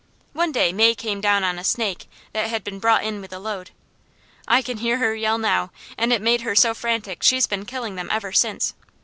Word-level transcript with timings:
One 0.33 0.51
day 0.51 0.73
May 0.73 0.95
came 0.95 1.21
down 1.21 1.43
on 1.43 1.59
a 1.59 1.63
snake 1.63 2.09
that 2.33 2.49
had 2.49 2.63
been 2.63 2.79
brought 2.79 3.03
in 3.03 3.21
with 3.21 3.31
a 3.31 3.37
load. 3.37 3.69
I 4.47 4.63
can 4.63 4.79
hear 4.79 4.97
her 4.97 5.13
yell 5.13 5.37
now, 5.37 5.69
and 5.95 6.11
it 6.11 6.23
made 6.23 6.41
her 6.41 6.55
so 6.55 6.73
frantic 6.73 7.21
she's 7.21 7.45
been 7.45 7.65
killing 7.65 7.97
them 7.97 8.09
ever 8.11 8.31
since. 8.31 8.73